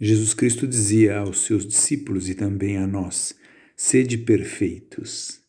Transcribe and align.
Jesus 0.00 0.32
Cristo 0.32 0.64
dizia 0.64 1.18
aos 1.18 1.44
seus 1.44 1.66
discípulos 1.66 2.28
e 2.28 2.34
também 2.34 2.76
a 2.76 2.86
nós: 2.86 3.34
sede 3.76 4.16
perfeitos. 4.16 5.40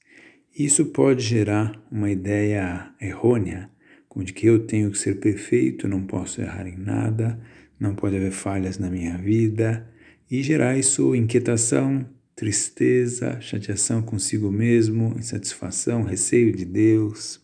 Isso 0.58 0.88
pode 0.88 1.22
gerar 1.22 1.80
uma 1.92 2.10
ideia 2.10 2.92
errônea, 3.00 3.70
como 4.08 4.26
de 4.26 4.34
que 4.34 4.48
eu 4.48 4.66
tenho 4.66 4.90
que 4.90 4.98
ser 4.98 5.20
perfeito, 5.20 5.88
não 5.88 6.04
posso 6.04 6.42
errar 6.42 6.68
em 6.68 6.76
nada, 6.76 7.40
não 7.80 7.94
pode 7.94 8.16
haver 8.16 8.32
falhas 8.32 8.80
na 8.80 8.90
minha 8.90 9.18
vida, 9.18 9.88
e 10.30 10.42
gerar 10.42 10.78
isso 10.78 11.16
inquietação, 11.16 12.04
tristeza, 12.36 13.40
chateação 13.40 14.02
consigo 14.02 14.52
mesmo, 14.52 15.16
insatisfação, 15.18 16.02
receio 16.02 16.56
de 16.56 16.66
Deus. 16.66 17.40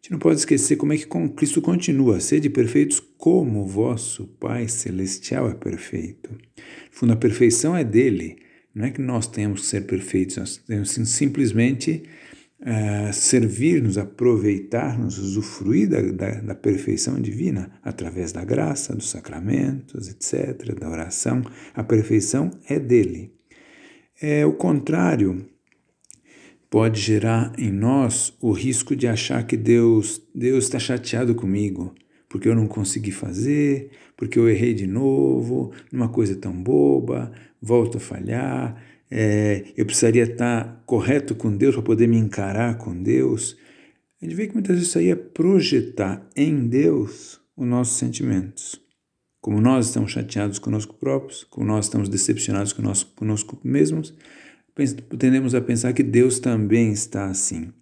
A 0.00 0.02
gente 0.02 0.12
não 0.12 0.18
pode 0.18 0.38
esquecer 0.38 0.76
como 0.76 0.94
é 0.94 0.96
que 0.96 1.06
Cristo 1.36 1.60
continua, 1.60 2.20
sede 2.20 2.48
perfeitos 2.48 2.98
como 3.18 3.66
vosso 3.66 4.26
Pai 4.40 4.66
Celestial 4.66 5.50
é 5.50 5.54
perfeito. 5.54 6.30
No 6.30 6.38
fundo, 6.90 7.12
a 7.12 7.16
perfeição 7.16 7.76
é 7.76 7.84
dele, 7.84 8.38
não 8.74 8.86
é 8.86 8.90
que 8.90 9.00
nós 9.02 9.26
temos 9.26 9.60
que 9.60 9.66
ser 9.66 9.82
perfeitos, 9.82 10.38
nós 10.38 10.56
temos 10.56 10.90
simplesmente 11.10 12.02
uh, 12.62 13.12
servir-nos, 13.12 13.98
aproveitar-nos, 13.98 15.18
usufruir 15.18 15.90
da, 15.90 16.00
da, 16.00 16.40
da, 16.40 16.54
perfeição 16.54 17.20
divina 17.20 17.70
através 17.82 18.32
da 18.32 18.42
graça, 18.42 18.96
dos 18.96 19.10
sacramentos, 19.10 20.08
etc., 20.08 20.80
da 20.80 20.88
oração. 20.88 21.42
A 21.74 21.84
perfeição 21.84 22.50
é 22.66 22.78
dele. 22.78 23.34
É 24.18 24.46
o 24.46 24.54
contrário 24.54 25.46
pode 26.70 27.00
gerar 27.00 27.52
em 27.58 27.70
nós 27.70 28.32
o 28.40 28.52
risco 28.52 28.96
de 28.96 29.06
achar 29.06 29.44
que 29.46 29.56
Deus 29.56 30.22
Deus 30.34 30.64
está 30.64 30.78
chateado 30.78 31.34
comigo 31.34 31.94
porque 32.30 32.48
eu 32.48 32.54
não 32.54 32.68
consegui 32.68 33.10
fazer, 33.10 33.90
porque 34.16 34.38
eu 34.38 34.48
errei 34.48 34.72
de 34.72 34.86
novo, 34.86 35.72
numa 35.90 36.08
coisa 36.08 36.36
tão 36.36 36.52
boba, 36.52 37.32
volto 37.60 37.96
a 37.96 38.00
falhar, 38.00 38.80
é, 39.10 39.64
eu 39.76 39.84
precisaria 39.84 40.22
estar 40.22 40.80
correto 40.86 41.34
com 41.34 41.54
Deus 41.54 41.74
para 41.74 41.82
poder 41.82 42.06
me 42.06 42.16
encarar 42.16 42.78
com 42.78 43.02
Deus. 43.02 43.56
A 44.22 44.24
gente 44.24 44.36
vê 44.36 44.46
que 44.46 44.54
muitas 44.54 44.76
vezes 44.76 44.88
isso 44.88 44.98
aí 44.98 45.10
é 45.10 45.16
projetar 45.16 46.24
em 46.36 46.68
Deus 46.68 47.40
os 47.56 47.66
nossos 47.66 47.98
sentimentos. 47.98 48.80
Como 49.40 49.60
nós 49.60 49.86
estamos 49.86 50.12
chateados 50.12 50.60
conosco 50.60 50.94
próprios, 50.94 51.42
como 51.42 51.66
nós 51.66 51.86
estamos 51.86 52.08
decepcionados 52.08 52.72
conosco, 52.72 53.10
conosco 53.16 53.58
mesmos, 53.64 54.14
tendemos 55.18 55.54
a 55.54 55.60
pensar 55.60 55.92
que 55.92 56.02
Deus 56.02 56.38
também 56.38 56.92
está 56.92 57.26
assim. 57.26 57.72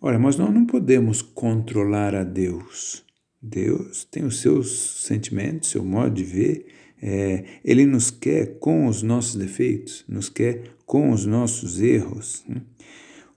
Olha, 0.00 0.18
mas 0.18 0.36
nós 0.36 0.52
não 0.52 0.64
podemos 0.64 1.22
controlar 1.22 2.14
a 2.14 2.22
Deus. 2.22 3.04
Deus 3.40 4.04
tem 4.04 4.24
os 4.24 4.40
seus 4.40 5.04
sentimentos, 5.04 5.70
seu 5.70 5.84
modo 5.84 6.14
de 6.14 6.24
ver. 6.24 6.66
É, 7.00 7.44
ele 7.64 7.86
nos 7.86 8.10
quer 8.10 8.58
com 8.58 8.86
os 8.86 9.02
nossos 9.02 9.36
defeitos, 9.36 10.04
nos 10.08 10.28
quer 10.28 10.74
com 10.84 11.10
os 11.10 11.24
nossos 11.26 11.80
erros. 11.80 12.44
Né? 12.48 12.62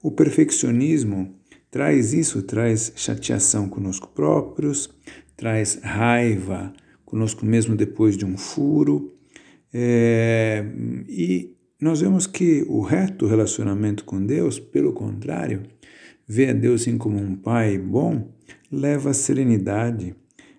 O 0.01 0.11
perfeccionismo 0.11 1.35
traz 1.69 2.13
isso, 2.13 2.41
traz 2.41 2.91
chateação 2.95 3.69
conosco 3.69 4.07
próprios, 4.09 4.89
traz 5.37 5.79
raiva 5.81 6.73
conosco 7.05 7.45
mesmo 7.45 7.75
depois 7.75 8.17
de 8.17 8.25
um 8.25 8.37
furo. 8.37 9.15
É, 9.73 10.65
e 11.07 11.55
nós 11.81 11.99
vemos 11.99 12.27
que 12.27 12.63
o 12.69 12.81
reto 12.81 13.25
relacionamento 13.25 14.05
com 14.05 14.23
Deus, 14.23 14.59
pelo 14.59 14.93
contrário, 14.93 15.63
vê 16.27 16.51
a 16.51 16.53
Deus 16.53 16.81
assim 16.81 16.95
como 16.95 17.17
um 17.17 17.35
pai 17.35 17.79
bom, 17.79 18.31
leva 18.71 19.09
à 19.09 19.13
serenidade. 19.13 20.15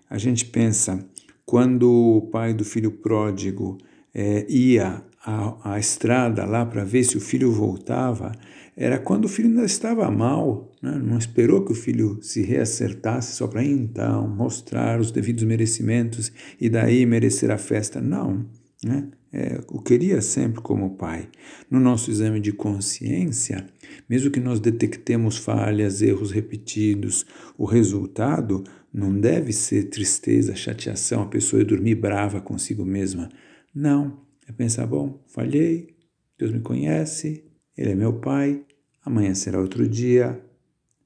A 0.09 0.17
gente 0.17 0.45
pensa, 0.45 0.99
quando 1.45 1.89
o 1.89 2.21
pai 2.23 2.53
do 2.53 2.65
filho 2.65 2.91
pródigo 2.91 3.77
é, 4.13 4.45
ia 4.49 5.01
à, 5.25 5.75
à 5.75 5.79
estrada 5.79 6.43
lá 6.45 6.65
para 6.65 6.83
ver 6.83 7.05
se 7.05 7.15
o 7.15 7.21
filho 7.21 7.53
voltava, 7.53 8.33
era 8.75 8.99
quando 8.99 9.25
o 9.25 9.29
filho 9.29 9.47
ainda 9.47 9.63
estava 9.63 10.11
mal, 10.11 10.71
né? 10.81 10.99
não 11.01 11.17
esperou 11.17 11.63
que 11.63 11.71
o 11.71 11.75
filho 11.75 12.19
se 12.21 12.41
reacertasse 12.41 13.35
só 13.37 13.47
para 13.47 13.63
então 13.63 14.27
mostrar 14.27 14.99
os 14.99 15.09
devidos 15.09 15.43
merecimentos 15.43 16.33
e 16.59 16.69
daí 16.69 17.05
merecer 17.05 17.49
a 17.49 17.57
festa. 17.57 18.01
Não, 18.01 18.45
né? 18.83 19.09
é, 19.33 19.59
o 19.67 19.81
queria 19.81 20.21
sempre 20.21 20.61
como 20.61 20.95
pai. 20.95 21.27
No 21.69 21.79
nosso 21.79 22.11
exame 22.11 22.39
de 22.39 22.53
consciência, 22.53 23.65
mesmo 24.07 24.29
que 24.29 24.39
nós 24.39 24.59
detectemos 24.59 25.37
falhas, 25.37 26.03
erros 26.03 26.31
repetidos, 26.31 27.25
o 27.57 27.65
resultado 27.65 28.63
não 28.93 29.19
deve 29.19 29.51
ser 29.51 29.85
tristeza, 29.85 30.55
chateação, 30.55 31.23
a 31.23 31.25
pessoa 31.25 31.63
ir 31.63 31.65
dormir 31.65 31.95
brava 31.95 32.39
consigo 32.39 32.85
mesma. 32.85 33.27
Não, 33.73 34.21
é 34.47 34.51
pensar, 34.51 34.85
bom, 34.85 35.23
falhei, 35.27 35.95
Deus 36.37 36.51
me 36.51 36.59
conhece, 36.59 37.43
Ele 37.75 37.93
é 37.93 37.95
meu 37.95 38.13
pai, 38.13 38.63
amanhã 39.03 39.33
será 39.33 39.59
outro 39.59 39.87
dia, 39.89 40.39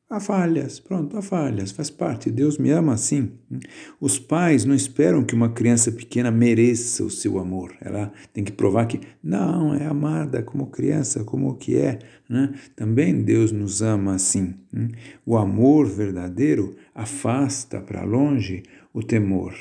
Há 0.09 0.21
falhas, 0.21 0.79
pronto, 0.79 1.17
há 1.17 1.21
falhas, 1.21 1.71
faz 1.71 1.89
parte. 1.89 2.31
Deus 2.31 2.57
me 2.57 2.69
ama 2.71 2.93
assim. 2.93 3.33
Os 3.99 4.17
pais 4.17 4.63
não 4.63 4.73
esperam 4.73 5.21
que 5.21 5.35
uma 5.35 5.49
criança 5.49 5.91
pequena 5.91 6.31
mereça 6.31 7.03
o 7.03 7.09
seu 7.09 7.37
amor. 7.37 7.75
Ela 7.81 8.13
tem 8.31 8.41
que 8.41 8.53
provar 8.53 8.85
que 8.85 9.01
não, 9.21 9.75
é 9.75 9.85
amada 9.85 10.41
como 10.41 10.67
criança, 10.67 11.25
como 11.25 11.57
que 11.57 11.75
é. 11.75 11.99
Né? 12.29 12.53
Também 12.73 13.21
Deus 13.21 13.51
nos 13.51 13.81
ama 13.81 14.15
assim. 14.15 14.55
O 15.25 15.35
amor 15.35 15.85
verdadeiro 15.85 16.77
afasta 16.95 17.81
para 17.81 18.05
longe 18.05 18.63
o 18.93 19.03
temor. 19.03 19.53